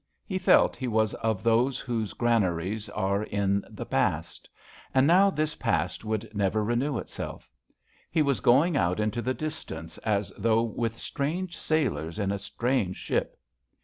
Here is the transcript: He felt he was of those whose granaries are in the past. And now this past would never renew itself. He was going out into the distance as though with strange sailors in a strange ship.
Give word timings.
He 0.25 0.39
felt 0.39 0.75
he 0.75 0.87
was 0.87 1.13
of 1.13 1.43
those 1.43 1.79
whose 1.79 2.13
granaries 2.13 2.89
are 2.89 3.21
in 3.21 3.63
the 3.69 3.85
past. 3.85 4.49
And 4.95 5.05
now 5.05 5.29
this 5.29 5.53
past 5.53 6.03
would 6.03 6.35
never 6.35 6.63
renew 6.63 6.97
itself. 6.97 7.51
He 8.09 8.23
was 8.23 8.39
going 8.39 8.75
out 8.75 8.99
into 8.99 9.21
the 9.21 9.35
distance 9.35 9.99
as 9.99 10.33
though 10.39 10.63
with 10.63 10.97
strange 10.97 11.55
sailors 11.55 12.17
in 12.17 12.31
a 12.31 12.39
strange 12.39 12.95
ship. 12.97 13.37